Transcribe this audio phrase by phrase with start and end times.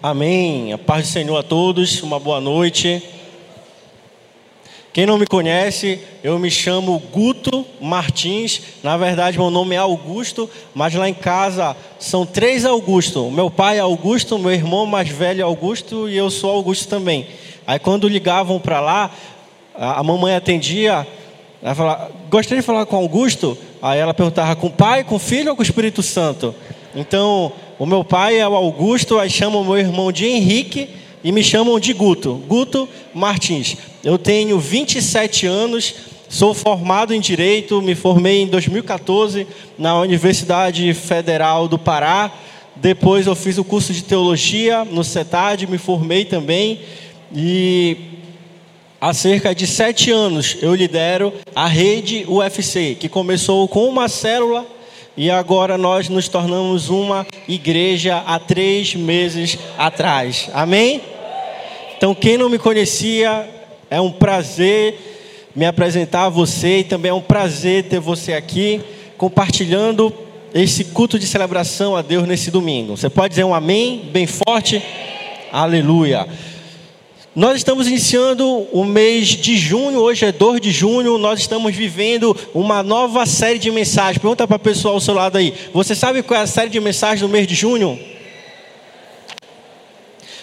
[0.00, 0.72] Amém.
[0.72, 3.02] A paz do Senhor a todos, uma boa noite.
[4.92, 8.62] Quem não me conhece, eu me chamo Guto Martins.
[8.80, 13.28] Na verdade, meu nome é Augusto, mas lá em casa são três Augusto.
[13.28, 17.26] Meu pai é Augusto, meu irmão mais velho é Augusto e eu sou Augusto também.
[17.66, 19.10] Aí quando ligavam para lá,
[19.74, 21.04] a mamãe atendia,
[21.60, 23.58] ela falava, gostaria de falar com Augusto?
[23.82, 26.54] Aí ela perguntava com o pai, com o filho ou com o Espírito Santo?
[26.94, 30.88] Então, o meu pai é o Augusto, aí chamam meu irmão de Henrique
[31.22, 33.76] e me chamam de Guto, Guto Martins.
[34.02, 35.94] Eu tenho 27 anos,
[36.28, 39.46] sou formado em Direito, me formei em 2014
[39.78, 42.32] na Universidade Federal do Pará.
[42.74, 46.80] Depois eu fiz o curso de Teologia no CETAD, me formei também.
[47.32, 47.96] E
[49.00, 54.66] há cerca de sete anos eu lidero a rede UFC, que começou com uma célula
[55.18, 60.48] e agora nós nos tornamos uma igreja há três meses atrás.
[60.54, 61.00] Amém?
[61.96, 63.44] Então, quem não me conhecia,
[63.90, 68.80] é um prazer me apresentar a você e também é um prazer ter você aqui
[69.16, 70.14] compartilhando
[70.54, 72.96] esse culto de celebração a Deus nesse domingo.
[72.96, 74.80] Você pode dizer um amém bem forte?
[75.50, 76.28] Aleluia.
[77.38, 82.36] Nós estamos iniciando o mês de junho, hoje é 2 de junho, nós estamos vivendo
[82.52, 84.18] uma nova série de mensagens.
[84.18, 85.54] Pergunta para o pessoal ao seu lado aí.
[85.72, 87.96] Você sabe qual é a série de mensagens do mês de junho?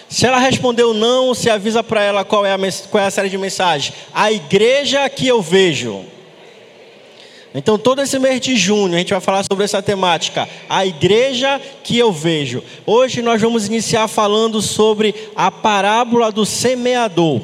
[0.08, 2.58] Se ela respondeu não, você avisa para ela qual é, a,
[2.90, 3.94] qual é a série de mensagens.
[4.14, 6.02] A igreja que eu vejo.
[7.56, 11.58] Então, todo esse mês de junho, a gente vai falar sobre essa temática, a igreja
[11.82, 12.62] que eu vejo.
[12.84, 17.40] Hoje nós vamos iniciar falando sobre a parábola do semeador,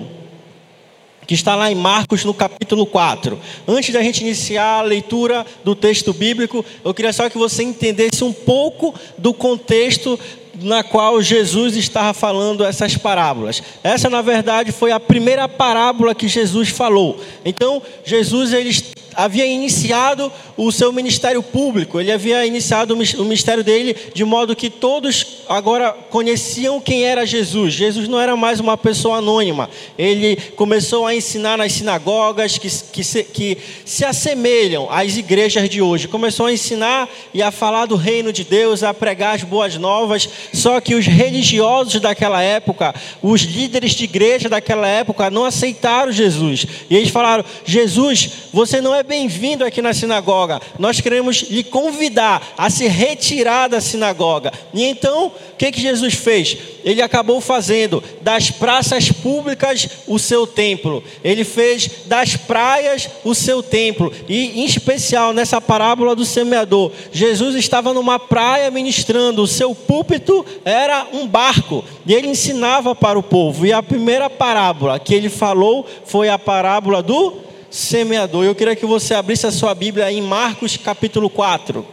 [1.26, 3.38] que está lá em Marcos, no capítulo 4.
[3.66, 8.22] Antes da gente iniciar a leitura do texto bíblico, eu queria só que você entendesse
[8.22, 10.20] um pouco do contexto
[10.62, 13.62] na qual Jesus estava falando essas parábolas.
[13.82, 17.20] Essa, na verdade, foi a primeira parábola que Jesus falou.
[17.44, 18.70] Então, Jesus ele
[19.14, 24.70] havia iniciado o seu ministério público, ele havia iniciado o ministério dele de modo que
[24.70, 27.74] todos agora conheciam quem era Jesus.
[27.74, 29.68] Jesus não era mais uma pessoa anônima,
[29.98, 35.80] ele começou a ensinar nas sinagogas que, que, se, que se assemelham às igrejas de
[35.80, 36.08] hoje.
[36.08, 40.28] Começou a ensinar e a falar do reino de Deus, a pregar as boas novas.
[40.52, 46.66] Só que os religiosos daquela época, os líderes de igreja daquela época, não aceitaram Jesus.
[46.90, 50.60] E eles falaram: Jesus, você não é bem-vindo aqui na sinagoga.
[50.78, 54.52] Nós queremos lhe convidar a se retirar da sinagoga.
[54.74, 56.56] E então, o que, que Jesus fez?
[56.84, 61.02] Ele acabou fazendo das praças públicas o seu templo.
[61.22, 64.12] Ele fez das praias o seu templo.
[64.28, 69.42] E, em especial, nessa parábola do semeador, Jesus estava numa praia ministrando.
[69.42, 70.31] O seu púlpito
[70.64, 71.84] era um barco.
[72.06, 73.66] E ele ensinava para o povo.
[73.66, 77.34] E a primeira parábola que ele falou foi a parábola do
[77.70, 78.44] semeador.
[78.44, 81.84] Eu queria que você abrisse a sua Bíblia em Marcos capítulo 4.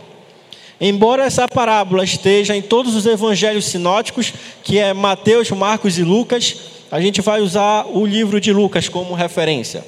[0.81, 4.33] Embora essa parábola esteja em todos os evangelhos sinóticos,
[4.63, 6.55] que é Mateus, Marcos e Lucas,
[6.89, 9.83] a gente vai usar o livro de Lucas como referência.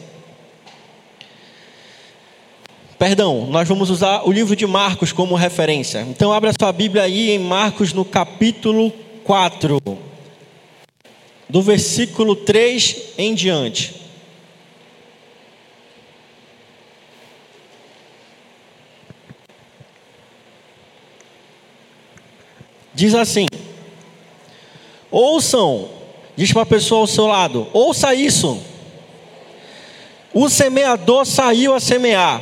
[3.01, 6.05] Perdão, nós vamos usar o livro de Marcos como referência.
[6.07, 9.81] Então, abra sua Bíblia aí em Marcos no capítulo 4,
[11.49, 13.95] do versículo 3 em diante.
[22.93, 23.47] diz assim:
[25.09, 25.89] Ouçam,
[26.35, 28.61] diz para a pessoa ao seu lado, ouça isso.
[30.33, 32.41] O semeador saiu a semear,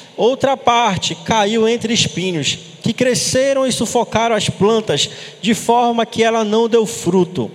[0.17, 5.09] Outra parte caiu entre espinhos, que cresceram e sufocaram as plantas,
[5.41, 7.49] de forma que ela não deu fruto.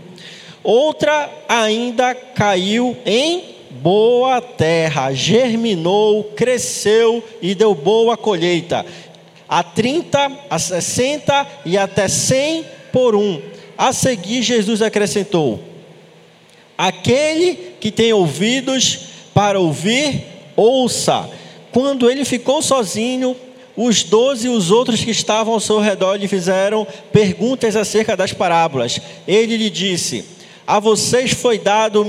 [0.63, 8.85] Outra ainda caiu em boa terra, germinou, cresceu e deu boa colheita.
[9.49, 13.41] A 30, a 60 e até 100 por um.
[13.79, 15.61] A seguir, Jesus acrescentou:
[16.77, 19.01] Aquele que tem ouvidos
[19.33, 20.25] para ouvir,
[20.57, 21.31] ouça.
[21.77, 23.37] Quando ele ficou sozinho,
[23.77, 28.33] os doze e os outros que estavam ao seu redor lhe fizeram perguntas acerca das
[28.33, 28.99] parábolas.
[29.29, 30.25] Ele lhe disse:
[30.67, 32.01] A vocês foi dado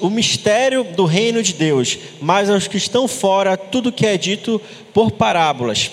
[0.00, 4.60] o mistério do reino de Deus, mas aos que estão fora, tudo que é dito
[4.92, 5.92] por parábolas,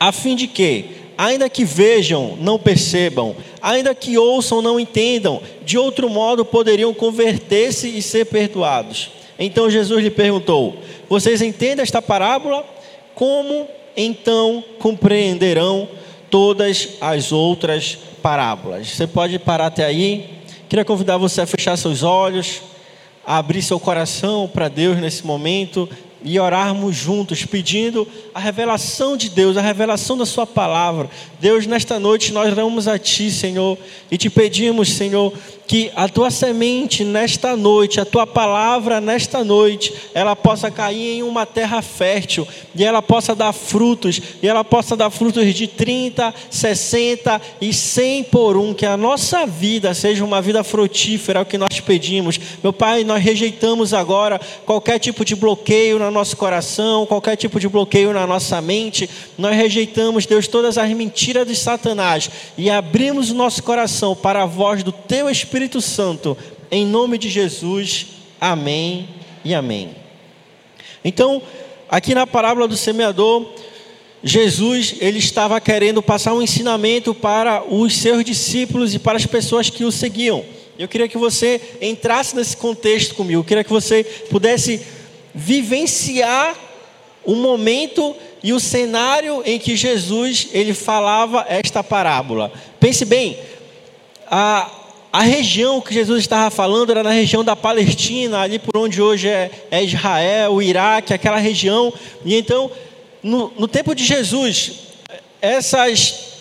[0.00, 0.86] a fim de que,
[1.16, 7.86] ainda que vejam, não percebam, ainda que ouçam, não entendam, de outro modo poderiam converter-se
[7.96, 9.22] e ser perdoados.
[9.38, 10.76] Então Jesus lhe perguntou:
[11.08, 12.64] Vocês entendem esta parábola?
[13.14, 15.88] Como então compreenderão
[16.30, 18.88] todas as outras parábolas?
[18.88, 20.30] Você pode parar até aí?
[20.68, 22.60] Queria convidar você a fechar seus olhos,
[23.24, 25.88] a abrir seu coração para Deus nesse momento
[26.24, 31.10] e orarmos juntos, pedindo a revelação de Deus, a revelação da Sua palavra.
[31.38, 33.76] Deus, nesta noite nós vamos a Ti, Senhor,
[34.10, 35.32] e te pedimos, Senhor,
[35.66, 41.22] que a tua semente nesta noite, a tua palavra nesta noite, ela possa cair em
[41.22, 46.34] uma terra fértil e ela possa dar frutos, e ela possa dar frutos de 30,
[46.50, 51.46] 60 e 100 por um, que a nossa vida seja uma vida frutífera, é o
[51.46, 52.38] que nós pedimos.
[52.62, 57.68] Meu Pai, nós rejeitamos agora qualquer tipo de bloqueio no nosso coração, qualquer tipo de
[57.68, 63.34] bloqueio na nossa mente, nós rejeitamos, Deus, todas as mentiras de Satanás e abrimos o
[63.34, 66.36] nosso coração para a voz do Teu Espírito Santo,
[66.70, 68.06] em nome de Jesus,
[68.40, 69.08] amém
[69.44, 69.90] e amém.
[71.04, 71.42] Então,
[71.88, 73.46] aqui na parábola do semeador,
[74.22, 79.68] Jesus ele estava querendo passar um ensinamento para os seus discípulos e para as pessoas
[79.68, 80.42] que o seguiam.
[80.78, 84.80] Eu queria que você entrasse nesse contexto comigo, eu queria que você pudesse
[85.34, 86.54] vivenciar
[87.24, 92.52] o momento e o cenário em que Jesus ele falava esta parábola.
[92.78, 93.38] Pense bem,
[94.26, 94.70] a,
[95.12, 99.28] a região que Jesus estava falando era na região da Palestina, ali por onde hoje
[99.28, 101.92] é, é Israel, o Iraque, aquela região.
[102.24, 102.70] E então,
[103.22, 104.72] no, no tempo de Jesus,
[105.40, 106.34] essas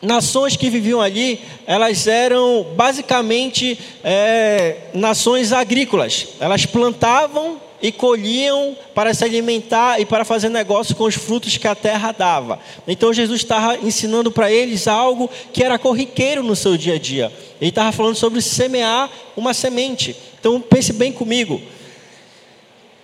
[0.00, 6.28] nações que viviam ali, elas eram basicamente é, nações agrícolas.
[6.38, 11.66] Elas plantavam e colhiam para se alimentar e para fazer negócio com os frutos que
[11.66, 12.58] a terra dava.
[12.86, 17.32] Então Jesus estava ensinando para eles algo que era corriqueiro no seu dia a dia.
[17.60, 20.14] Ele estava falando sobre semear uma semente.
[20.38, 21.60] Então pense bem comigo.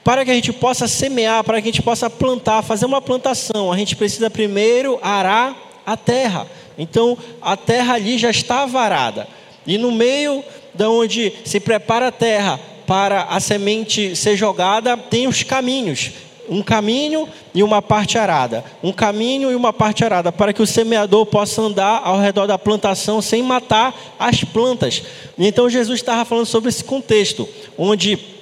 [0.04, 3.72] Para que a gente possa semear, para que a gente possa plantar, fazer uma plantação,
[3.72, 6.46] a gente precisa primeiro arar a terra.
[6.78, 9.26] Então a terra ali já está varada.
[9.66, 10.44] E no meio
[10.74, 16.12] da onde se prepara a terra para a semente ser jogada, tem os caminhos.
[16.48, 18.64] Um caminho e uma parte arada.
[18.82, 22.56] Um caminho e uma parte arada, para que o semeador possa andar ao redor da
[22.56, 25.02] plantação sem matar as plantas.
[25.36, 28.35] Então Jesus estava falando sobre esse contexto, onde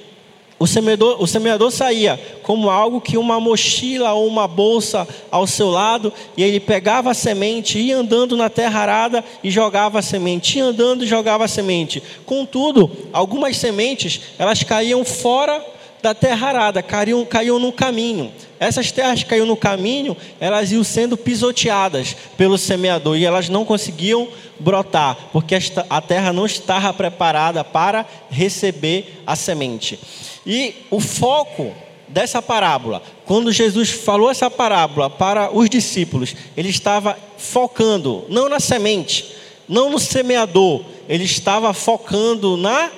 [0.59, 5.69] o semeador, o semeador saía como algo que uma mochila ou uma bolsa ao seu
[5.69, 10.59] lado, e ele pegava a semente, ia andando na terra arada e jogava a semente,
[10.59, 12.03] ia andando e jogava a semente.
[12.25, 15.65] Contudo, algumas sementes, elas caíam fora
[16.01, 18.31] da terra arada, caíam, caíam no caminho.
[18.65, 23.65] Essas terras que caíam no caminho, elas iam sendo pisoteadas pelo semeador e elas não
[23.65, 24.29] conseguiam
[24.59, 25.57] brotar, porque
[25.91, 29.99] a terra não estava preparada para receber a semente.
[30.47, 31.73] E o foco
[32.09, 38.61] dessa parábola, quando Jesus falou essa parábola para os discípulos, ele estava focando não na
[38.61, 39.35] semente,
[39.69, 42.91] não no semeador, ele estava focando na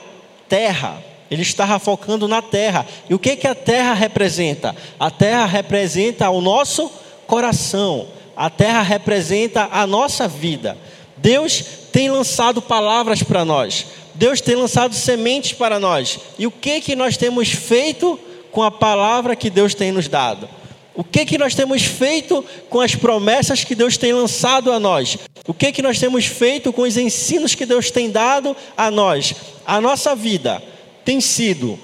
[0.48, 1.02] terra.
[1.31, 2.87] Ele estava focando na terra.
[3.08, 4.75] E o que que a terra representa?
[4.99, 6.91] A terra representa o nosso
[7.27, 8.06] coração.
[8.36, 10.77] A terra representa a nossa vida.
[11.17, 13.86] Deus tem lançado palavras para nós.
[14.15, 16.19] Deus tem lançado sementes para nós.
[16.39, 18.19] E o que que nós temos feito
[18.53, 20.48] com a palavra que Deus tem nos dado?
[20.94, 25.19] O que que nós temos feito com as promessas que Deus tem lançado a nós?
[25.46, 29.34] O que que nós temos feito com os ensinos que Deus tem dado a nós?
[29.67, 30.62] A nossa vida
[31.06, 31.79] tem sido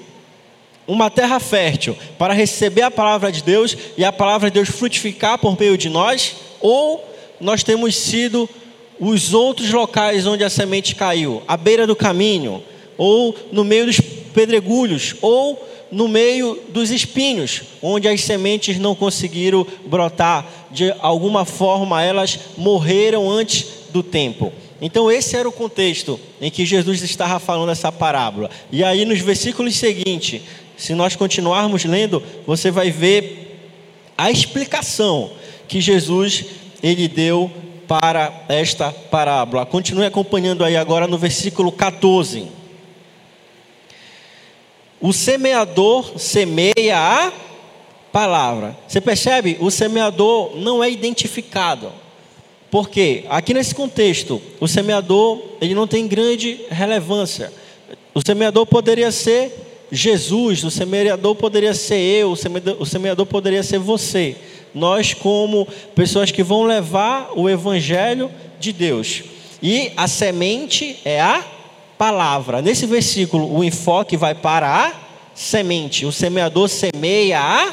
[0.85, 5.37] uma terra fértil para receber a palavra de Deus e a palavra de Deus frutificar
[5.39, 7.01] por meio de nós, ou
[7.39, 8.49] nós temos sido
[8.99, 12.61] os outros locais onde a semente caiu, à beira do caminho,
[12.97, 14.01] ou no meio dos
[14.33, 22.03] pedregulhos, ou no meio dos espinhos, onde as sementes não conseguiram brotar, de alguma forma
[22.03, 24.51] elas morreram antes do tempo.
[24.85, 28.49] Então, esse era o contexto em que Jesus estava falando essa parábola.
[28.69, 30.41] E aí, nos versículos seguintes,
[30.75, 33.71] se nós continuarmos lendo, você vai ver
[34.17, 35.31] a explicação
[35.69, 36.43] que Jesus
[36.83, 37.49] ele deu
[37.87, 39.65] para esta parábola.
[39.65, 42.49] Continue acompanhando aí agora no versículo 14.
[44.99, 47.31] O semeador semeia a
[48.11, 48.75] palavra.
[48.85, 49.55] Você percebe?
[49.61, 52.02] O semeador não é identificado.
[52.73, 57.53] Porque aqui nesse contexto, o semeador ele não tem grande relevância.
[58.15, 63.61] O semeador poderia ser Jesus, o semeador poderia ser eu, o semeador, o semeador poderia
[63.61, 64.35] ser você.
[64.73, 69.21] Nós, como pessoas que vão levar o evangelho de Deus.
[69.61, 71.45] E a semente é a
[71.95, 72.59] palavra.
[72.59, 74.93] Nesse versículo, o enfoque vai para a
[75.35, 76.07] semente.
[76.07, 77.71] O semeador semeia a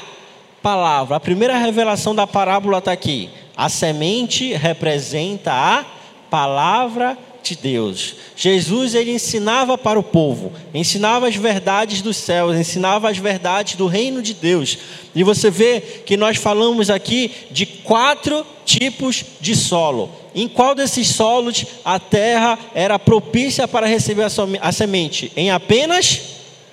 [0.62, 1.16] palavra.
[1.16, 3.30] A primeira revelação da parábola está aqui.
[3.60, 5.84] A semente representa a
[6.30, 8.14] palavra de Deus.
[8.34, 13.86] Jesus ele ensinava para o povo, ensinava as verdades dos céus, ensinava as verdades do
[13.86, 14.78] reino de Deus.
[15.14, 20.10] E você vê que nós falamos aqui de quatro tipos de solo.
[20.34, 24.26] Em qual desses solos a terra era propícia para receber
[24.58, 25.30] a semente?
[25.36, 26.18] Em apenas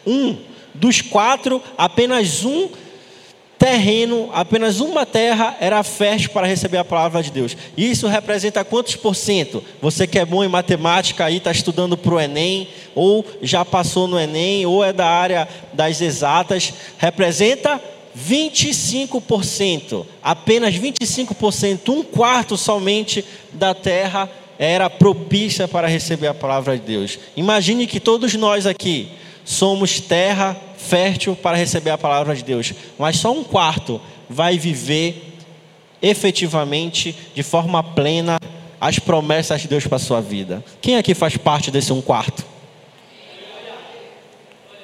[0.06, 0.38] um.
[0.74, 2.70] Dos quatro, apenas um
[3.58, 7.58] terreno, apenas uma terra era fértil para receber a palavra de Deus.
[7.76, 9.64] Isso representa quantos por cento?
[9.82, 14.08] Você que é bom em matemática aí, está estudando para o Enem, ou já passou
[14.08, 17.82] no Enem, ou é da área das exatas, representa
[18.18, 20.06] 25%.
[20.22, 23.24] Apenas 25%, um quarto somente
[23.54, 27.20] da terra era propícia para receber a palavra de Deus.
[27.36, 29.10] Imagine que todos nós aqui
[29.46, 35.36] somos terra fértil para receber a palavra de Deus, mas só um quarto vai viver
[36.02, 38.40] efetivamente, de forma plena,
[38.80, 40.64] as promessas de Deus para a sua vida.
[40.80, 42.46] Quem aqui faz parte desse um quarto?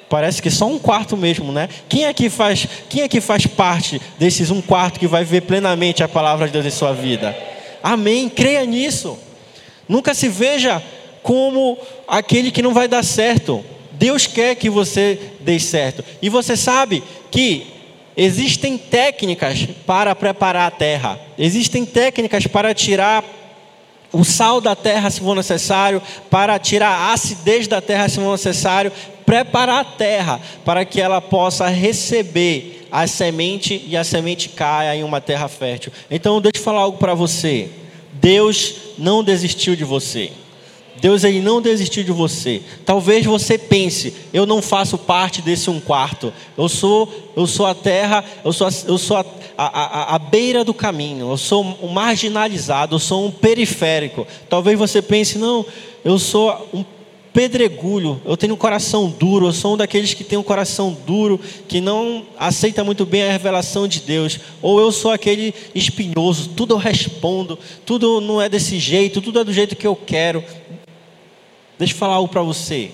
[0.08, 1.68] Parece que só um quarto mesmo, né?
[1.88, 6.08] Quem aqui faz, quem aqui faz parte desses um quarto que vai viver plenamente a
[6.08, 7.36] palavra de Deus em sua vida?
[7.82, 8.28] Amém.
[8.28, 9.18] Creia nisso.
[9.88, 10.82] Nunca se veja
[11.22, 13.64] como aquele que não vai dar certo.
[13.94, 16.04] Deus quer que você dê certo.
[16.20, 17.66] E você sabe que
[18.16, 21.18] existem técnicas para preparar a terra.
[21.38, 23.24] Existem técnicas para tirar
[24.12, 28.30] o sal da terra se for necessário, para tirar a acidez da terra se for
[28.32, 28.92] necessário,
[29.26, 35.02] preparar a terra para que ela possa receber a semente e a semente caia em
[35.02, 35.92] uma terra fértil.
[36.08, 37.68] Então, deixa eu falar algo para você.
[38.12, 40.30] Deus não desistiu de você.
[41.00, 42.62] Deus ele não desistiu de você.
[42.84, 46.32] Talvez você pense, eu não faço parte desse um quarto.
[46.56, 49.24] Eu sou, eu sou a terra, eu sou, a, eu sou a,
[49.56, 51.30] a, a, beira do caminho.
[51.30, 54.26] Eu sou um marginalizado, eu sou um periférico.
[54.48, 55.66] Talvez você pense, não,
[56.04, 56.84] eu sou um
[57.34, 61.40] pedregulho, eu tenho um coração duro, eu sou um daqueles que tem um coração duro,
[61.66, 66.74] que não aceita muito bem a revelação de Deus, ou eu sou aquele espinhoso, tudo
[66.74, 70.44] eu respondo, tudo não é desse jeito, tudo é do jeito que eu quero.
[71.78, 72.90] Deixa eu falar algo para você.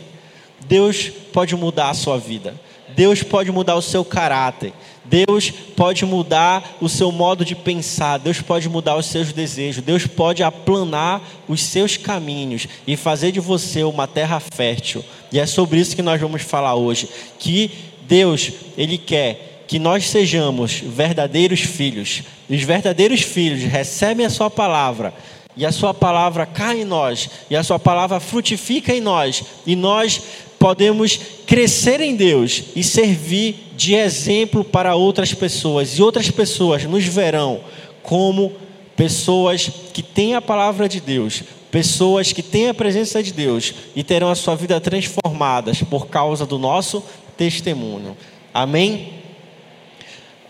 [0.66, 2.54] Deus pode mudar a sua vida.
[2.94, 4.72] Deus pode mudar o seu caráter.
[5.04, 8.18] Deus pode mudar o seu modo de pensar.
[8.18, 9.82] Deus pode mudar os seus desejos.
[9.82, 15.04] Deus pode aplanar os seus caminhos e fazer de você uma terra fértil.
[15.32, 17.08] E é sobre isso que nós vamos falar hoje.
[17.38, 17.70] Que
[18.02, 22.22] Deus, Ele quer que nós sejamos verdadeiros filhos.
[22.48, 25.14] Os verdadeiros filhos recebem a Sua palavra
[25.60, 29.76] e a Sua palavra cai em nós, e a Sua palavra frutifica em nós, e
[29.76, 30.22] nós
[30.58, 37.04] podemos crescer em Deus e servir de exemplo para outras pessoas, e outras pessoas nos
[37.04, 37.60] verão
[38.02, 38.54] como
[38.96, 44.02] pessoas que têm a palavra de Deus, pessoas que têm a presença de Deus e
[44.02, 47.04] terão a sua vida transformadas por causa do nosso
[47.36, 48.16] testemunho.
[48.54, 49.12] Amém?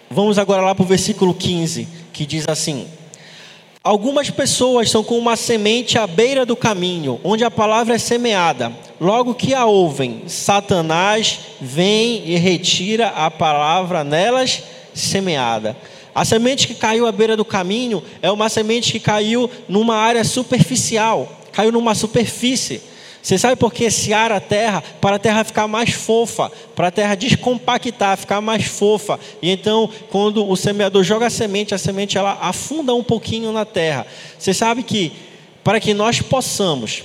[0.08, 2.86] Vamos agora lá para o versículo 15, que diz assim:
[3.82, 8.70] Algumas pessoas são como uma semente à beira do caminho, onde a palavra é semeada.
[9.00, 15.74] Logo que a ouvem, Satanás vem e retira a palavra nelas semeada.
[16.14, 20.24] A semente que caiu à beira do caminho é uma semente que caiu numa área
[20.24, 22.82] superficial, caiu numa superfície.
[23.22, 24.82] Você sabe por que sear a terra?
[25.00, 29.20] Para a terra ficar mais fofa, para a terra descompactar, ficar mais fofa.
[29.42, 33.64] E então, quando o semeador joga a semente, a semente ela afunda um pouquinho na
[33.64, 34.06] terra.
[34.38, 35.12] Você sabe que
[35.62, 37.04] para que nós possamos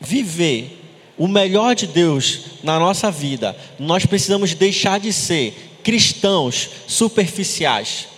[0.00, 0.80] viver
[1.16, 8.11] o melhor de Deus na nossa vida, nós precisamos deixar de ser cristãos superficiais.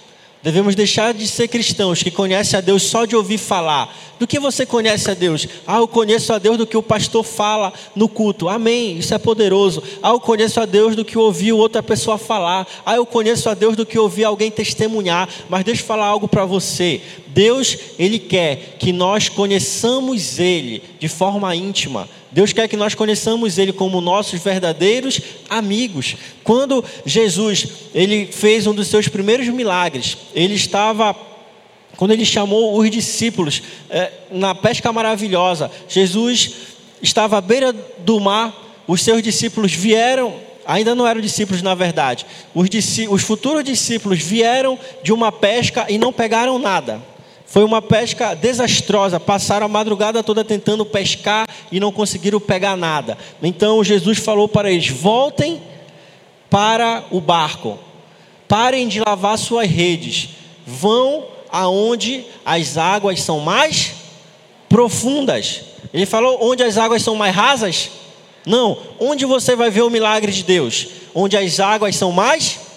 [0.44, 3.96] Devemos deixar de ser cristãos que conhecem a Deus só de ouvir falar.
[4.18, 5.48] Do que você conhece a Deus?
[5.66, 8.46] Ah, eu conheço a Deus do que o pastor fala no culto.
[8.50, 8.98] Amém.
[8.98, 9.82] Isso é poderoso.
[10.02, 12.66] Ah, eu conheço a Deus do que ouviu outra pessoa falar.
[12.84, 15.30] Ah, eu conheço a Deus do que ouvi alguém testemunhar.
[15.48, 17.00] Mas deixa eu falar algo para você.
[17.34, 22.08] Deus, Ele quer que nós conheçamos Ele de forma íntima.
[22.30, 26.16] Deus quer que nós conheçamos Ele como nossos verdadeiros amigos.
[26.42, 31.14] Quando Jesus ele fez um dos seus primeiros milagres, ele estava
[31.96, 35.70] quando ele chamou os discípulos é, na pesca maravilhosa.
[35.88, 36.52] Jesus
[37.00, 40.34] estava à beira do mar os seus discípulos vieram,
[40.66, 42.68] ainda não eram discípulos na verdade, os,
[43.08, 47.02] os futuros discípulos vieram de uma pesca e não pegaram nada.
[47.46, 53.16] Foi uma pesca desastrosa, passaram a madrugada toda tentando pescar e não conseguiram pegar nada.
[53.42, 55.62] Então Jesus falou para eles: voltem
[56.50, 57.78] para o barco,
[58.48, 60.30] parem de lavar suas redes,
[60.66, 63.92] vão aonde as águas são mais
[64.68, 65.60] profundas.
[65.92, 67.90] Ele falou onde as águas são mais rasas?
[68.44, 70.88] Não, onde você vai ver o milagre de Deus?
[71.14, 72.73] Onde as águas são mais profundas.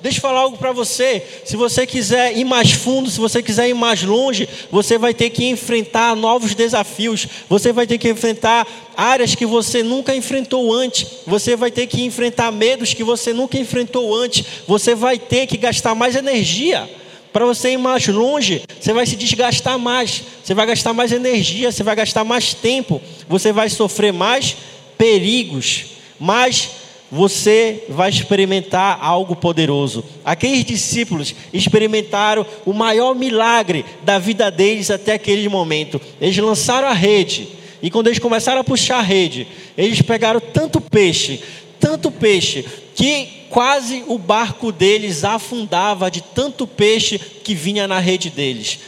[0.00, 1.22] Deixa eu falar algo para você.
[1.44, 5.30] Se você quiser ir mais fundo, se você quiser ir mais longe, você vai ter
[5.30, 7.26] que enfrentar novos desafios.
[7.48, 11.06] Você vai ter que enfrentar áreas que você nunca enfrentou antes.
[11.26, 14.46] Você vai ter que enfrentar medos que você nunca enfrentou antes.
[14.66, 16.88] Você vai ter que gastar mais energia.
[17.32, 21.72] Para você ir mais longe, você vai se desgastar mais, você vai gastar mais energia,
[21.72, 24.54] você vai gastar mais tempo, você vai sofrer mais
[24.96, 25.86] perigos,
[26.20, 26.70] mas
[27.14, 30.04] você vai experimentar algo poderoso.
[30.24, 36.00] Aqueles discípulos experimentaram o maior milagre da vida deles até aquele momento.
[36.20, 37.46] Eles lançaram a rede,
[37.80, 39.46] e quando eles começaram a puxar a rede,
[39.78, 41.40] eles pegaram tanto peixe,
[41.78, 42.64] tanto peixe,
[42.96, 48.80] que quase o barco deles afundava de tanto peixe que vinha na rede deles.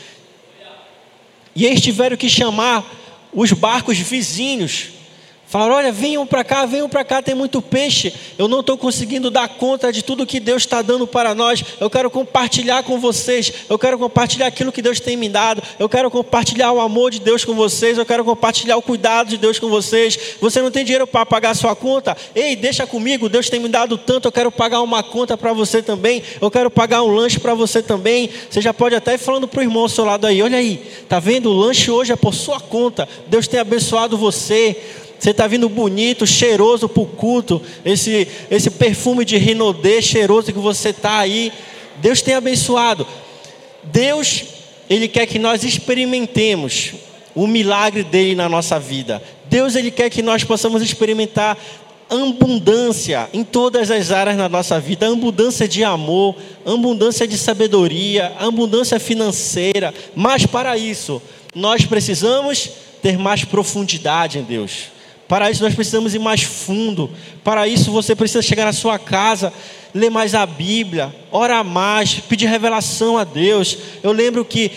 [1.55, 2.85] E eles tiveram que chamar
[3.33, 4.96] os barcos vizinhos
[5.49, 8.13] Falaram: olha, venham para cá, venham para cá, tem muito peixe.
[8.37, 11.65] Eu não estou conseguindo dar conta de tudo que Deus está dando para nós.
[11.81, 13.53] Eu quero compartilhar com vocês.
[13.69, 15.63] Eu quero compartilhar aquilo que Deus tem me dado.
[15.79, 17.97] Eu quero compartilhar o amor de Deus com vocês.
[17.97, 20.19] Eu quero compartilhar o cuidado de Deus com vocês.
[20.41, 22.17] Você não tem dinheiro para pagar a sua conta?
[22.35, 23.29] Ei, deixa comigo.
[23.29, 24.27] Deus tem me dado tanto.
[24.27, 26.25] Eu quero pagar uma conta para você também.
[26.41, 28.29] Eu quero pagar um lanche para você também.
[28.51, 30.83] Você já pode até ir falando para o irmão ao seu lado aí: olha aí,
[31.09, 31.51] tá vendo?
[31.51, 33.09] O lanche hoje é por sua conta.
[33.29, 34.77] Deus tem abençoado você.
[35.19, 37.61] Você está vindo bonito, cheiroso para o culto.
[37.85, 41.53] Esse, esse perfume de rinodê cheiroso que você está aí.
[42.01, 43.07] Deus tem abençoado.
[43.83, 44.45] Deus,
[44.89, 46.93] Ele quer que nós experimentemos
[47.35, 49.23] o milagre dele na nossa vida.
[49.47, 51.57] Deus, Ele quer que nós possamos experimentar
[52.09, 59.01] abundância em todas as áreas da nossa vida, abundância de amor, abundância de sabedoria, abundância
[59.01, 59.93] financeira.
[60.15, 61.21] Mas para isso,
[61.55, 62.71] nós precisamos
[63.03, 64.96] ter mais profundidade em Deus.
[65.29, 67.11] Para isso nós precisamos ir mais fundo.
[67.43, 69.53] Para isso você precisa chegar na sua casa,
[69.93, 73.77] ler mais a Bíblia, orar mais, pedir revelação a Deus.
[74.03, 74.71] Eu lembro que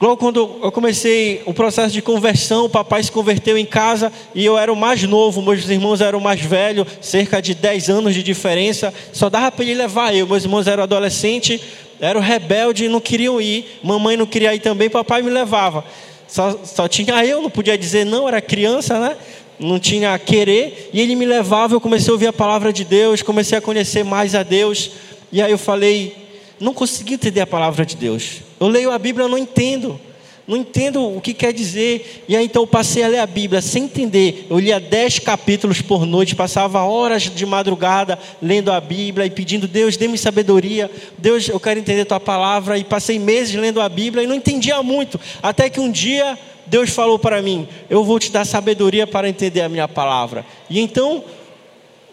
[0.00, 4.44] logo quando eu comecei o processo de conversão, o papai se converteu em casa e
[4.44, 8.22] eu era o mais novo, meus irmãos eram mais velhos, cerca de 10 anos de
[8.22, 8.94] diferença.
[9.12, 11.60] Só dava para ele levar eu, meus irmãos eram adolescentes,
[12.00, 13.80] eram rebeldes e não queriam ir.
[13.82, 15.84] Mamãe não queria ir também, papai me levava.
[16.32, 19.16] Só, só tinha eu, não podia dizer não, era criança, né?
[19.62, 23.22] Não tinha querer, e ele me levava, eu comecei a ouvir a palavra de Deus,
[23.22, 24.90] comecei a conhecer mais a Deus,
[25.30, 26.14] e aí eu falei,
[26.60, 28.42] não consegui entender a palavra de Deus.
[28.60, 29.98] Eu leio a Bíblia, não entendo.
[30.46, 32.24] Não entendo o que quer dizer.
[32.28, 34.46] E aí então eu passei a ler a Bíblia sem entender.
[34.50, 39.68] Eu lia dez capítulos por noite, passava horas de madrugada lendo a Bíblia e pedindo,
[39.68, 40.90] Deus, dê-me sabedoria.
[41.16, 42.76] Deus, eu quero entender a tua palavra.
[42.76, 45.18] E passei meses lendo a Bíblia e não entendia muito.
[45.42, 49.60] Até que um dia Deus falou para mim: Eu vou te dar sabedoria para entender
[49.60, 50.44] a minha palavra.
[50.68, 51.24] E então,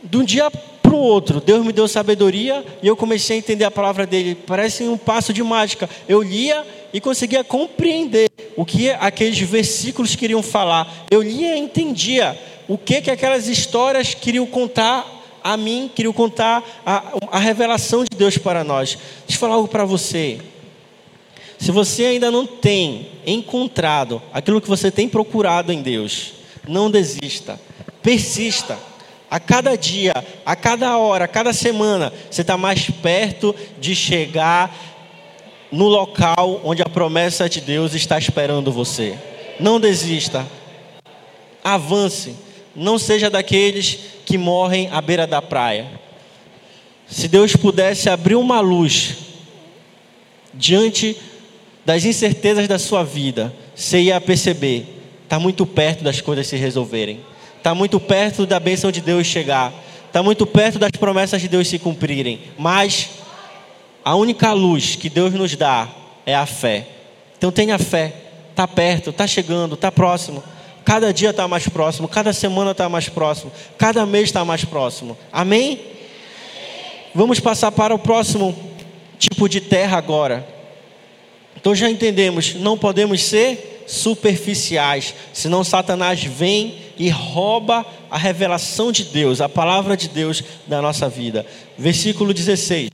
[0.04, 3.66] de um dia para o outro, Deus me deu sabedoria e eu comecei a entender
[3.66, 4.36] a palavra dele.
[4.36, 5.90] Parece um passo de mágica.
[6.08, 11.06] Eu lia e conseguia compreender o que aqueles versículos queriam falar.
[11.12, 15.06] Eu lia e entendia o que, que aquelas histórias queriam contar
[15.44, 18.98] a mim, queriam contar a, a revelação de Deus para nós.
[19.28, 20.40] Deixa eu falar algo para você.
[21.60, 26.32] Se você ainda não tem encontrado aquilo que você tem procurado em Deus,
[26.66, 27.60] não desista,
[28.02, 28.80] persista.
[29.30, 34.74] A cada dia, a cada hora, a cada semana, você está mais perto de chegar
[35.72, 39.16] no local onde a promessa de Deus está esperando você.
[39.60, 40.48] Não desista,
[41.64, 42.36] avance,
[42.76, 45.88] não seja daqueles que morrem à beira da praia.
[47.06, 49.18] Se Deus pudesse abrir uma luz
[50.54, 51.16] diante
[51.90, 54.86] das incertezas da sua vida, você ia perceber,
[55.24, 57.20] está muito perto das coisas se resolverem,
[57.58, 59.74] está muito perto da bênção de Deus chegar,
[60.06, 63.10] está muito perto das promessas de Deus se cumprirem, mas
[64.06, 65.90] a única luz que Deus nos dá
[66.28, 66.86] é a fé.
[67.36, 68.14] Então tenha fé,
[68.52, 70.44] está perto, está chegando, está próximo.
[70.86, 75.18] Cada dia está mais próximo, cada semana está mais próximo, cada mês está mais próximo.
[75.32, 75.82] Amém?
[77.16, 78.56] Vamos passar para o próximo
[79.18, 80.59] tipo de terra agora.
[81.60, 89.04] Então já entendemos, não podemos ser superficiais, senão Satanás vem e rouba a revelação de
[89.06, 91.46] Deus, a palavra de Deus da nossa vida.
[91.78, 92.90] Versículo 16.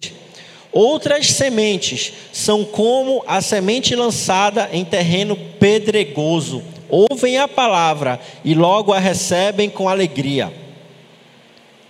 [0.72, 6.62] Outras sementes são como a semente lançada em terreno pedregoso.
[6.90, 10.54] Ouvem a palavra e logo a recebem com alegria.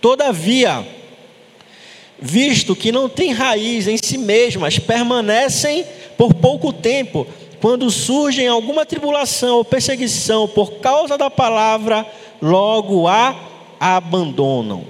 [0.00, 0.86] Todavia,
[2.18, 5.84] visto que não têm raiz em si mesmas, permanecem
[6.16, 7.26] por pouco tempo,
[7.60, 12.06] quando surgem alguma tribulação ou perseguição por causa da palavra,
[12.40, 13.34] logo a
[13.78, 14.84] abandonam.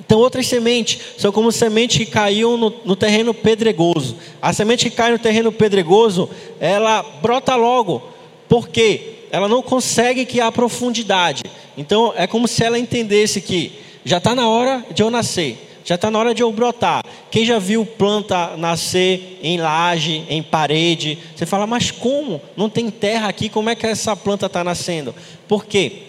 [0.00, 4.16] Então, outras sementes são como sementes que caíram no, no, terreno pedregoso.
[4.40, 8.02] A semente que cai no terreno pedregoso, ela brota logo,
[8.48, 11.42] porque ela não consegue que há profundidade.
[11.76, 15.67] Então, é como se ela entendesse que já está na hora de eu nascer.
[15.88, 17.02] Já está na hora de eu brotar.
[17.30, 21.16] Quem já viu planta nascer em laje, em parede?
[21.34, 22.42] Você fala, mas como?
[22.54, 25.14] Não tem terra aqui, como é que essa planta está nascendo?
[25.48, 26.02] Por quê?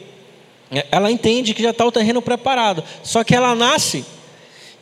[0.91, 2.83] Ela entende que já está o terreno preparado.
[3.03, 4.03] Só que ela nasce,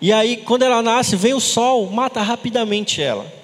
[0.01, 3.37] e aí, quando ela nasce, vem o sol, mata rapidamente ela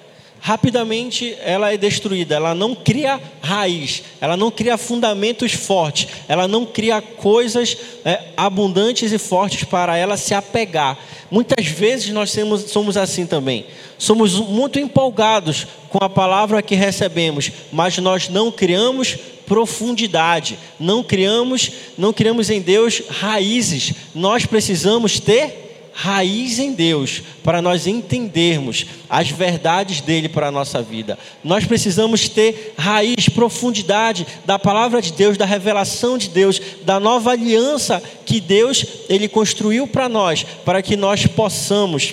[0.46, 2.34] rapidamente ela é destruída.
[2.34, 9.10] Ela não cria raiz, ela não cria fundamentos fortes, ela não cria coisas é, abundantes
[9.10, 10.98] e fortes para ela se apegar.
[11.30, 13.64] Muitas vezes nós somos, somos assim também.
[13.96, 21.70] Somos muito empolgados com a palavra que recebemos, mas nós não criamos profundidade, não criamos,
[21.96, 23.94] não criamos em Deus raízes.
[24.14, 25.63] Nós precisamos ter
[25.94, 31.16] raiz em Deus, para nós entendermos as verdades dele para a nossa vida.
[31.42, 37.30] Nós precisamos ter raiz, profundidade da palavra de Deus, da revelação de Deus, da nova
[37.30, 42.12] aliança que Deus ele construiu para nós, para que nós possamos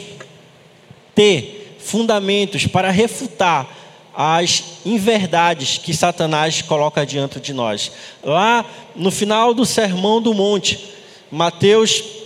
[1.16, 3.68] ter fundamentos para refutar
[4.14, 7.92] as inverdades que Satanás coloca diante de nós.
[8.24, 8.64] Lá
[8.96, 10.94] no final do Sermão do Monte,
[11.32, 12.21] Mateus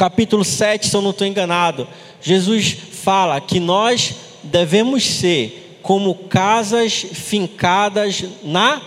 [0.00, 1.86] capítulo 7, se eu não estou enganado,
[2.22, 8.80] Jesus fala que nós devemos ser como casas fincadas na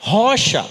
[0.00, 0.66] rocha,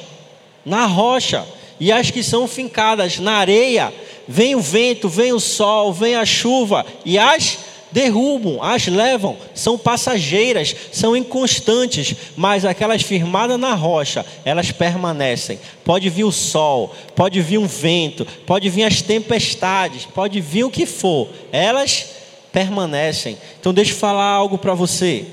[0.66, 1.46] na rocha,
[1.80, 3.94] e as que são fincadas na areia,
[4.28, 7.58] vem o vento, vem o sol, vem a chuva, e as
[7.92, 15.60] derrubam, as levam, são passageiras, são inconstantes, mas aquelas firmadas na rocha, elas permanecem.
[15.84, 20.72] Pode vir o sol, pode vir um vento, pode vir as tempestades, pode vir o
[20.72, 22.06] que for, elas
[22.52, 23.38] permanecem.
[23.60, 25.26] Então deixa eu falar algo para você.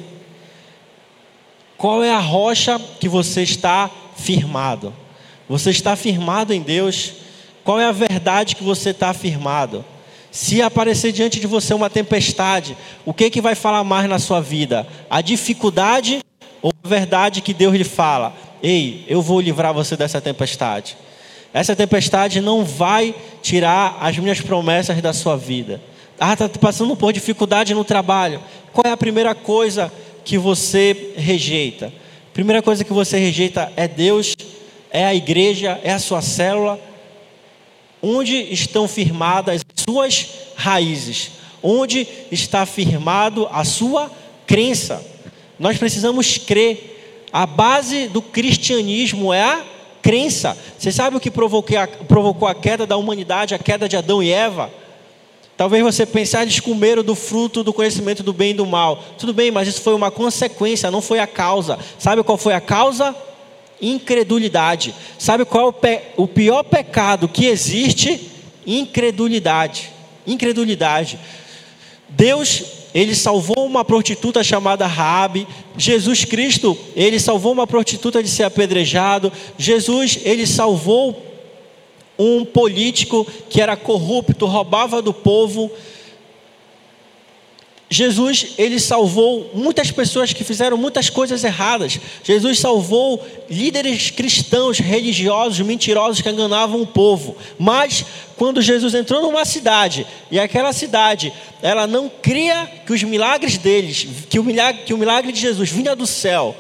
[1.77, 4.95] Qual é a rocha que você está firmado?
[5.49, 7.13] Você está firmado em Deus?
[7.63, 9.85] Qual é a verdade que você está firmado?
[10.35, 14.41] Se aparecer diante de você uma tempestade, o que que vai falar mais na sua
[14.41, 14.85] vida?
[15.09, 16.25] A dificuldade
[16.61, 18.35] ou a verdade que Deus lhe fala?
[18.61, 20.97] Ei, eu vou livrar você dessa tempestade.
[21.53, 25.81] Essa tempestade não vai tirar as minhas promessas da sua vida.
[26.19, 28.41] Ah, está passando por dificuldade no trabalho.
[28.73, 29.93] Qual é a primeira coisa
[30.25, 31.93] que você rejeita?
[32.33, 34.35] Primeira coisa que você rejeita é Deus,
[34.91, 36.81] é a igreja, é a sua célula,
[38.05, 41.31] onde estão firmadas as suas raízes,
[41.63, 44.11] onde está firmado a sua
[44.47, 45.03] crença.
[45.59, 46.91] Nós precisamos crer.
[47.33, 49.65] A base do cristianismo é a
[50.03, 50.57] crença.
[50.79, 54.71] Você sabe o que provocou a, queda da humanidade, a queda de Adão e Eva?
[55.57, 59.03] Talvez você pense, ah, eles comeram do fruto do conhecimento do bem e do mal.
[59.17, 61.79] Tudo bem, mas isso foi uma consequência, não foi a causa.
[61.99, 63.15] Sabe qual foi a causa?
[63.81, 64.95] Incredulidade.
[65.19, 68.31] Sabe qual é o, pe o pior pecado que existe?
[68.67, 69.91] Incredulidade.
[70.27, 71.19] Incredulidade.
[72.09, 72.63] Deus,
[72.95, 75.47] ele salvou uma prostituta chamada Raabe.
[75.77, 79.33] Jesus Cristo, ele salvou uma prostituta de ser apedrejado.
[79.59, 81.21] Jesus, ele salvou
[82.19, 85.71] um político que era corrupto, roubava do povo.
[87.95, 92.01] Jesus, ele salvou muitas pessoas que fizeram muitas coisas erradas.
[92.25, 97.37] Jesus salvou líderes cristãos, religiosos, mentirosos que enganavam o povo.
[97.57, 98.05] Mas
[98.37, 104.09] quando Jesus entrou numa cidade e aquela cidade, ela não cria que os milagres deles,
[104.29, 106.57] que o milagre, que o milagre de Jesus vinha do céu,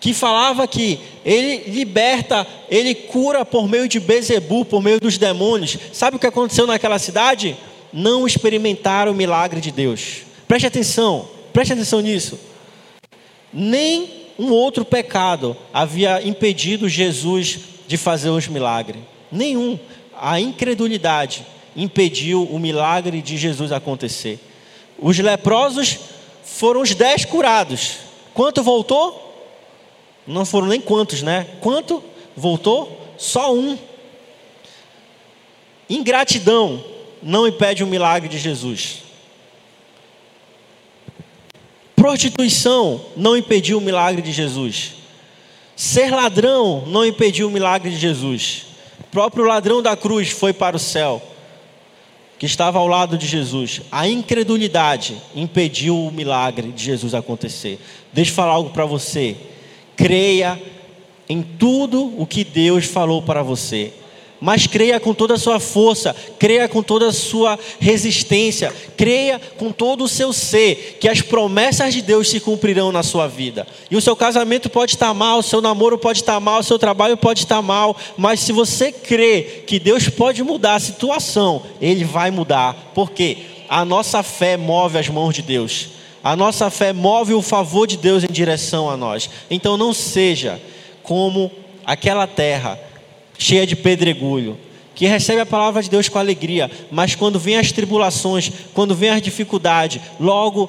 [0.00, 5.78] que falava que ele liberta, ele cura por meio de Bezebu, por meio dos demônios.
[5.92, 7.56] Sabe o que aconteceu naquela cidade?
[7.92, 10.27] Não experimentaram o milagre de Deus.
[10.48, 12.38] Preste atenção, preste atenção nisso.
[13.52, 19.02] Nem um outro pecado havia impedido Jesus de fazer os milagres.
[19.30, 19.78] Nenhum.
[20.20, 24.40] A incredulidade impediu o milagre de Jesus acontecer.
[24.98, 25.98] Os leprosos
[26.42, 27.98] foram os dez curados.
[28.34, 29.24] Quanto voltou?
[30.26, 31.46] Não foram nem quantos, né?
[31.60, 32.02] Quanto
[32.36, 33.00] voltou?
[33.16, 33.78] Só um.
[35.88, 36.82] Ingratidão
[37.22, 39.07] não impede o milagre de Jesus.
[41.98, 44.92] Prostituição não impediu o milagre de Jesus.
[45.74, 48.66] Ser ladrão não impediu o milagre de Jesus.
[49.00, 51.20] O próprio ladrão da cruz foi para o céu,
[52.38, 53.80] que estava ao lado de Jesus.
[53.90, 57.80] A incredulidade impediu o milagre de Jesus acontecer.
[58.12, 59.36] Deixa eu falar algo para você.
[59.96, 60.60] Creia
[61.28, 63.92] em tudo o que Deus falou para você
[64.40, 69.72] mas creia com toda a sua força, creia com toda a sua resistência, creia com
[69.72, 73.66] todo o seu ser, que as promessas de Deus se cumprirão na sua vida.
[73.90, 76.78] E o seu casamento pode estar mal, o seu namoro pode estar mal, o seu
[76.78, 82.04] trabalho pode estar mal, mas se você crê que Deus pode mudar a situação, Ele
[82.04, 85.88] vai mudar, porque a nossa fé move as mãos de Deus,
[86.22, 89.30] a nossa fé move o favor de Deus em direção a nós.
[89.50, 90.60] Então não seja
[91.02, 91.50] como
[91.86, 92.78] aquela terra
[93.38, 94.58] cheia de pedregulho,
[94.94, 99.10] que recebe a palavra de Deus com alegria, mas quando vem as tribulações, quando vem
[99.10, 100.68] as dificuldades, logo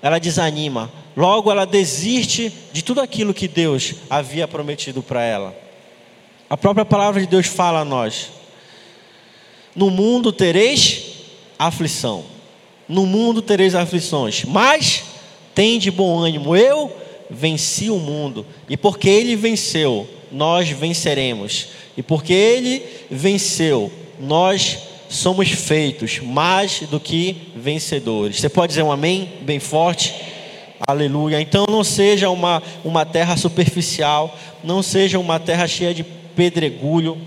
[0.00, 5.54] ela desanima, logo ela desiste de tudo aquilo que Deus havia prometido para ela.
[6.48, 8.30] A própria palavra de Deus fala a nós:
[9.76, 11.02] No mundo tereis
[11.58, 12.24] aflição,
[12.88, 15.04] no mundo tereis aflições, mas
[15.54, 16.90] tem de bom ânimo, eu
[17.28, 21.68] venci o mundo, e porque ele venceu, nós venceremos.
[21.96, 28.40] E porque ele venceu, nós somos feitos mais do que vencedores.
[28.40, 30.14] Você pode dizer um amém bem forte?
[30.86, 31.40] Aleluia.
[31.40, 37.18] Então não seja uma, uma terra superficial, não seja uma terra cheia de pedregulho,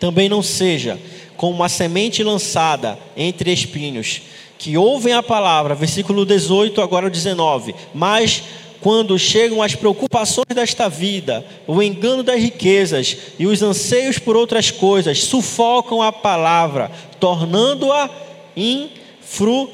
[0.00, 0.98] também não seja
[1.36, 4.22] como uma semente lançada entre espinhos,
[4.58, 8.42] que ouvem a palavra, versículo 18, agora o 19, mas
[8.80, 14.70] quando chegam as preocupações desta vida, o engano das riquezas e os anseios por outras
[14.70, 18.08] coisas, sufocam a palavra, tornando-a
[18.56, 19.68] infrutífera.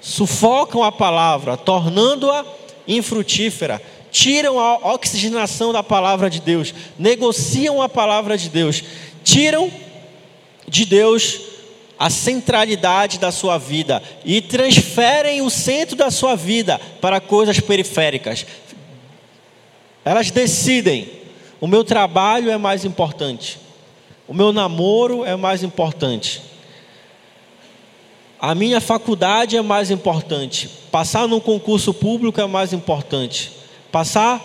[0.00, 2.44] Sufocam a palavra, tornando-a
[2.86, 3.82] infrutífera.
[4.12, 8.84] Tiram a oxigenação da palavra de Deus, negociam a palavra de Deus,
[9.24, 9.70] tiram
[10.68, 11.55] de Deus
[11.98, 18.46] a centralidade da sua vida e transferem o centro da sua vida para coisas periféricas.
[20.04, 21.08] Elas decidem:
[21.60, 23.58] o meu trabalho é mais importante,
[24.28, 26.42] o meu namoro é mais importante,
[28.38, 33.52] a minha faculdade é mais importante, passar num concurso público é mais importante,
[33.90, 34.44] passar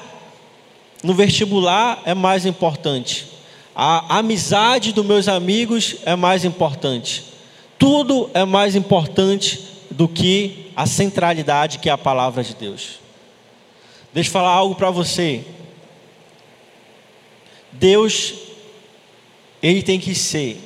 [1.04, 3.28] no vestibular é mais importante,
[3.76, 7.31] a amizade dos meus amigos é mais importante
[7.82, 13.00] tudo é mais importante do que a centralidade que é a palavra de Deus.
[14.14, 15.44] Deixa eu falar algo para você.
[17.72, 18.36] Deus,
[19.64, 20.62] Ele tem que ser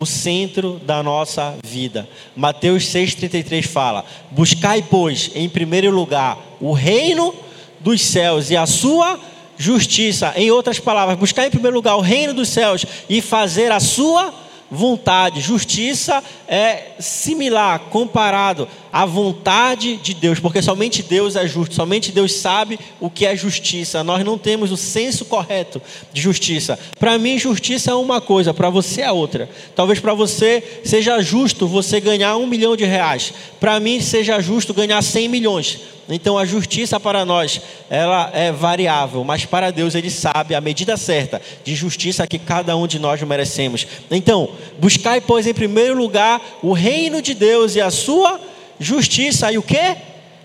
[0.00, 2.08] o centro da nossa vida.
[2.34, 7.32] Mateus 6,33 fala: Buscai, pois, em primeiro lugar, o reino
[7.78, 9.20] dos céus e a sua
[9.56, 10.32] justiça.
[10.34, 14.24] Em outras palavras, buscar em primeiro lugar o reino dos céus e fazer a sua
[14.24, 15.40] justiça vontade.
[15.40, 22.32] Justiça é similar, comparado à vontade de Deus, porque somente Deus é justo, somente Deus
[22.32, 24.02] sabe o que é justiça.
[24.02, 25.80] Nós não temos o senso correto
[26.12, 26.78] de justiça.
[26.98, 29.48] Para mim, justiça é uma coisa, para você é outra.
[29.74, 34.74] Talvez para você seja justo você ganhar um milhão de reais, para mim seja justo
[34.74, 35.80] ganhar cem milhões.
[36.10, 40.96] Então a justiça para nós, ela é variável, mas para Deus ele sabe a medida
[40.96, 43.86] certa de justiça que cada um de nós merecemos.
[44.10, 44.48] Então,
[44.78, 48.40] buscai pois em primeiro lugar o reino de Deus e a sua
[48.78, 49.96] justiça e o que?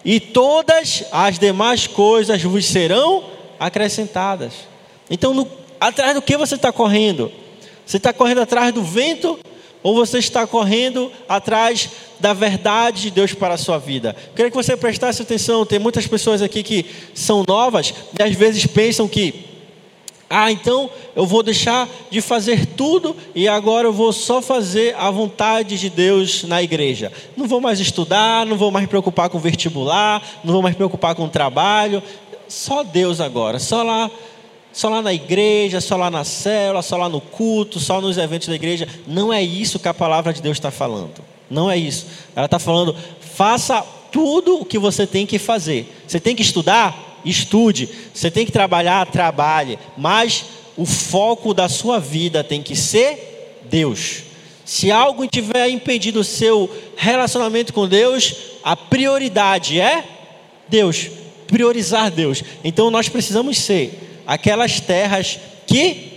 [0.06, 3.24] E todas as demais coisas vos serão
[3.60, 4.54] acrescentadas.
[5.10, 5.48] Então, no,
[5.80, 7.32] atrás do que você está correndo?
[7.86, 9.40] Você está correndo atrás do vento
[9.82, 14.16] ou você está correndo atrás da verdade de Deus para a sua vida?
[14.36, 15.66] Queria que você prestasse atenção.
[15.66, 19.46] Tem muitas pessoas aqui que são novas e às vezes pensam que,
[20.36, 25.12] ah, então eu vou deixar de fazer tudo e agora eu vou só fazer a
[25.12, 27.12] vontade de Deus na igreja.
[27.38, 30.78] Não vou mais estudar, não vou mais me preocupar com vestibular, não vou mais me
[30.78, 32.02] preocupar com trabalho.
[32.48, 34.10] Só Deus agora, só lá
[34.72, 38.48] só lá na igreja, só lá na célula, só lá no culto, só nos eventos
[38.48, 38.88] da igreja.
[39.06, 41.24] Não é isso que a palavra de Deus está falando.
[41.48, 42.08] Não é isso.
[42.36, 45.88] Ela está falando, faça tudo o que você tem que fazer.
[46.08, 47.13] Você tem que estudar?
[47.26, 47.90] Estude.
[48.14, 49.06] Você tem que trabalhar?
[49.08, 49.80] Trabalhe.
[49.98, 50.46] Mas
[50.78, 54.24] o foco da sua vida tem que ser Deus.
[54.66, 60.04] Se algo tiver impedido o seu relacionamento com Deus, a prioridade é
[60.70, 61.10] Deus
[61.54, 62.44] priorizar Deus.
[62.64, 66.14] Então nós precisamos ser aquelas terras que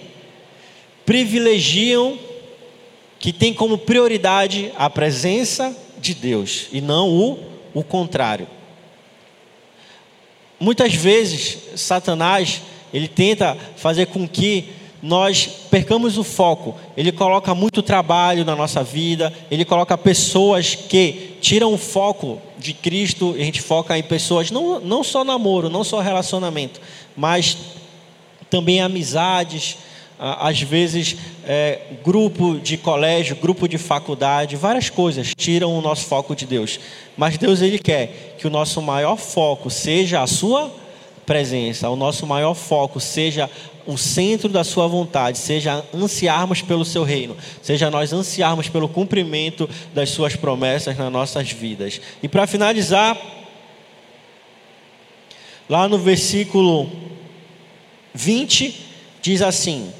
[1.05, 2.19] privilegiam,
[3.19, 7.38] que tem como prioridade a presença de Deus e não o,
[7.75, 8.49] o contrário.
[10.59, 14.71] Muitas vezes Satanás ele tenta fazer com que
[15.03, 16.75] nós percamos o foco.
[16.97, 22.73] Ele coloca muito trabalho na nossa vida, ele coloca pessoas que tiram o foco de
[22.73, 26.81] Cristo, a gente foca em pessoas, não, não só namoro, não só relacionamento,
[27.16, 27.57] mas
[28.49, 29.77] também amizades,
[30.18, 36.35] às vezes é, grupo de colégio, grupo de faculdade, várias coisas tiram o nosso foco
[36.35, 36.81] de Deus.
[37.16, 40.72] Mas Deus ele quer que o nosso maior foco seja a sua
[41.26, 43.50] presença, o nosso maior foco seja
[43.87, 49.68] o centro da sua vontade, seja ansiarmos pelo seu reino, seja nós ansiarmos pelo cumprimento
[49.94, 52.00] das suas promessas nas nossas vidas.
[52.22, 53.16] E para finalizar,
[55.68, 56.90] lá no versículo
[58.12, 58.87] 20,
[59.22, 59.92] diz assim: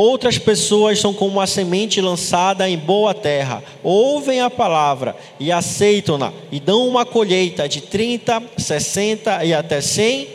[0.00, 6.32] Outras pessoas são como uma semente lançada em boa terra, ouvem a palavra e aceitam-na,
[6.52, 10.28] e dão uma colheita de 30, 60 e até 100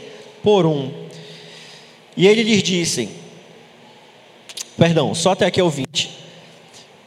[0.43, 0.91] por um.
[2.17, 3.07] E ele lhes disse:
[4.77, 6.09] Perdão, só até aqui é o 20.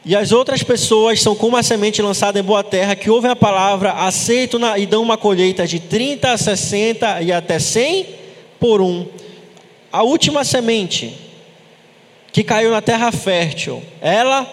[0.03, 3.35] E as outras pessoas são como a semente lançada em boa terra, que ouvem a
[3.35, 8.07] palavra, aceitam-na e dão uma colheita de 30, 60 e até 100
[8.59, 9.05] por um.
[9.91, 11.26] A última semente,
[12.31, 14.47] que caiu na terra fértil, ela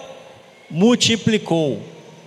[0.70, 1.80] multiplicou.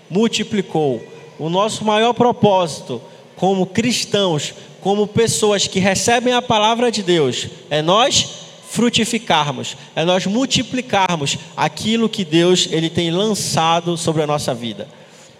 [0.10, 1.04] Multiplicou.
[1.40, 3.02] O nosso maior propósito,
[3.36, 10.26] como cristãos, como pessoas que recebem a palavra de Deus, é nós frutificarmos, é nós
[10.26, 14.88] multiplicarmos aquilo que Deus ele tem lançado sobre a nossa vida.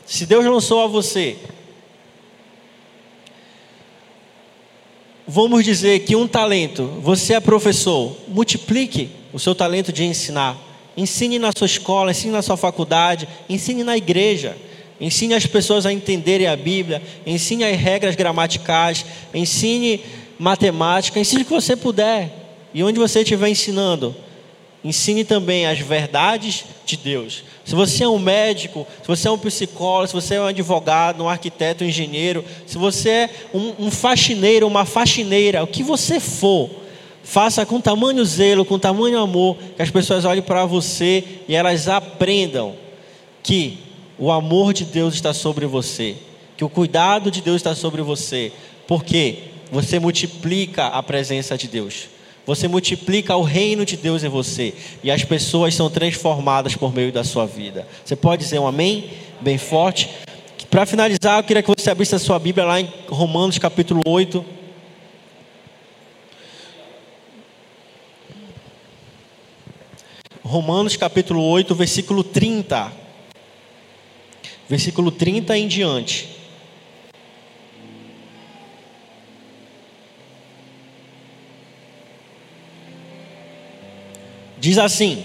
[0.06, 1.38] Se Deus lançou a você,
[5.28, 10.58] vamos dizer que um talento, você é professor, multiplique o seu talento de ensinar.
[10.96, 14.56] Ensine na sua escola, ensine na sua faculdade, ensine na igreja.
[15.00, 20.02] Ensine as pessoas a entenderem a Bíblia, ensine as regras gramaticais, ensine
[20.40, 22.32] matemática, ensine o que você puder.
[22.74, 24.16] E onde você estiver ensinando,
[24.88, 27.44] ensine também as verdades de Deus.
[27.66, 31.24] Se você é um médico, se você é um psicólogo, se você é um advogado,
[31.24, 36.20] um arquiteto, um engenheiro, se você é um, um faxineiro, uma faxineira, o que você
[36.20, 36.70] for,
[37.24, 41.88] faça com tamanho zelo, com tamanho amor, que as pessoas olhem para você e elas
[41.90, 42.76] aprendam
[43.44, 43.80] que
[44.18, 46.16] o amor de Deus está sobre você,
[46.56, 48.52] que o cuidado de Deus está sobre você,
[48.88, 49.40] porque
[49.72, 52.08] você multiplica a presença de Deus.
[52.48, 57.12] Você multiplica o reino de Deus em você e as pessoas são transformadas por meio
[57.12, 57.86] da sua vida.
[58.04, 60.10] Você pode dizer um amém bem forte?
[60.70, 64.44] Para finalizar, eu queria que você abrisse a sua Bíblia lá em Romanos capítulo 8.
[70.42, 73.06] Romanos capítulo 8, versículo 30
[74.70, 76.37] versículo 30 em diante.
[84.68, 85.24] Diz assim: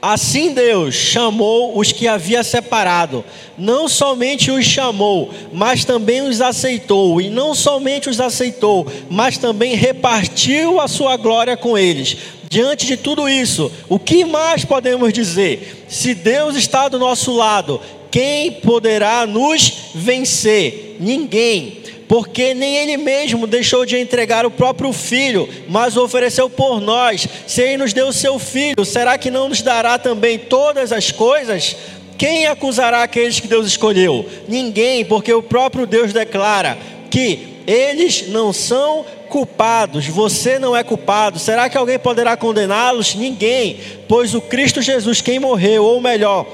[0.00, 3.22] Assim Deus chamou os que havia separado,
[3.58, 9.74] não somente os chamou, mas também os aceitou, e não somente os aceitou, mas também
[9.74, 12.16] repartiu a sua glória com eles.
[12.48, 15.84] Diante de tudo isso, o que mais podemos dizer?
[15.86, 17.78] Se Deus está do nosso lado,
[18.10, 20.96] quem poderá nos vencer?
[20.98, 21.79] Ninguém,
[22.10, 27.28] porque nem Ele mesmo deixou de entregar o próprio Filho, mas o ofereceu por nós.
[27.46, 31.12] Se Ele nos deu o seu Filho, será que não nos dará também todas as
[31.12, 31.76] coisas?
[32.18, 34.28] Quem acusará aqueles que Deus escolheu?
[34.48, 36.76] Ninguém, porque o próprio Deus declara
[37.08, 41.38] que eles não são culpados, você não é culpado.
[41.38, 43.14] Será que alguém poderá condená-los?
[43.14, 46.44] Ninguém, pois o Cristo Jesus, quem morreu, ou melhor,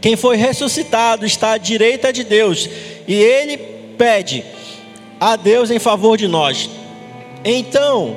[0.00, 2.70] quem foi ressuscitado está à direita de Deus
[3.08, 3.56] e ele
[3.98, 4.44] pede
[5.20, 6.68] a Deus em favor de nós.
[7.44, 8.16] Então,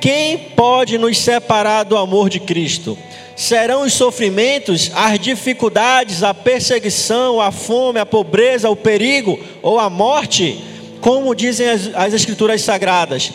[0.00, 2.96] quem pode nos separar do amor de Cristo?
[3.34, 9.90] Serão os sofrimentos, as dificuldades, a perseguição, a fome, a pobreza, o perigo ou a
[9.90, 10.62] morte?
[11.00, 13.32] Como dizem as, as Escrituras Sagradas.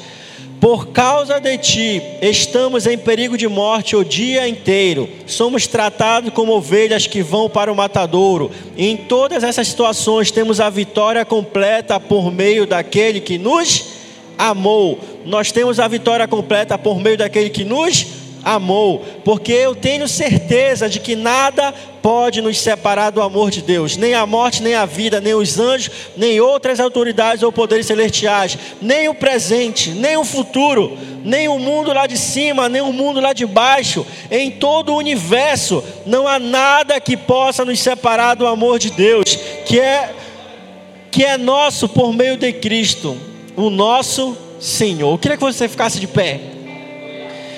[0.61, 5.09] Por causa de ti, estamos em perigo de morte o dia inteiro.
[5.25, 8.51] Somos tratados como ovelhas que vão para o matadouro.
[8.77, 13.85] Em todas essas situações temos a vitória completa por meio daquele que nos
[14.37, 14.99] amou.
[15.25, 18.20] Nós temos a vitória completa por meio daquele que nos amou,
[19.23, 24.15] porque eu tenho certeza de que nada pode nos separar do amor de Deus, nem
[24.15, 29.07] a morte, nem a vida, nem os anjos, nem outras autoridades ou poderes celestiais, nem
[29.07, 33.33] o presente, nem o futuro, nem o mundo lá de cima, nem o mundo lá
[33.33, 38.79] de baixo, em todo o universo, não há nada que possa nos separar do amor
[38.79, 39.35] de Deus,
[39.65, 40.15] que é
[41.11, 43.17] que é nosso por meio de Cristo,
[43.57, 45.11] o nosso Senhor.
[45.11, 46.39] Eu queria que você ficasse de pé.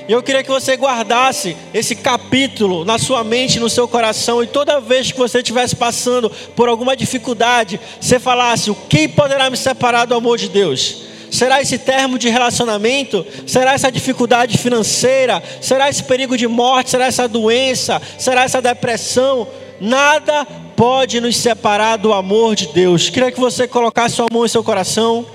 [0.07, 4.47] E eu queria que você guardasse esse capítulo na sua mente, no seu coração, e
[4.47, 9.57] toda vez que você estivesse passando por alguma dificuldade, você falasse: o que poderá me
[9.57, 11.03] separar do amor de Deus?
[11.31, 13.25] Será esse termo de relacionamento?
[13.47, 15.41] Será essa dificuldade financeira?
[15.61, 16.91] Será esse perigo de morte?
[16.91, 17.99] Será essa doença?
[18.19, 19.47] Será essa depressão?
[19.81, 20.45] Nada
[20.75, 23.09] pode nos separar do amor de Deus.
[23.09, 25.25] Queria que você colocasse sua mão em seu coração.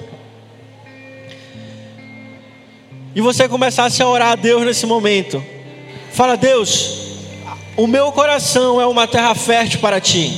[3.19, 5.45] E você começasse a orar a Deus nesse momento.
[6.13, 7.17] Fala, Deus,
[7.77, 10.33] o meu coração é uma terra fértil para ti.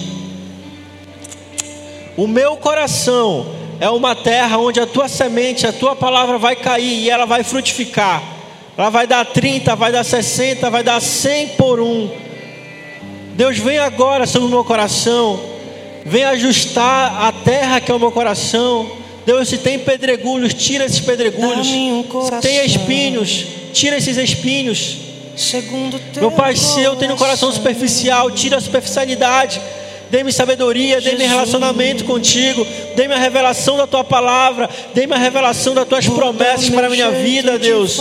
[2.17, 7.03] O meu coração é uma terra onde a tua semente, a tua palavra vai cair
[7.03, 8.23] e ela vai frutificar.
[8.75, 12.11] Ela vai dar 30, vai dar 60, vai dar 100 por um.
[13.35, 15.39] Deus, vem agora sobre o meu coração.
[16.07, 19.00] Vem ajustar a terra que é o meu coração.
[19.31, 21.69] Deus, se tem pedregulhos, tira esses pedregulhos.
[21.69, 24.97] Se tem espinhos, tira esses espinhos.
[26.17, 29.61] Meu Pai, se eu tenho um coração superficial, tira a superficialidade.
[30.11, 32.67] Dê-me sabedoria, dê-me relacionamento contigo,
[32.97, 37.13] dê-me a revelação da tua palavra, dê-me a revelação das tuas promessas para a minha
[37.13, 38.01] vida, Deus.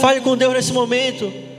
[0.00, 1.49] Fale com Deus nesse momento.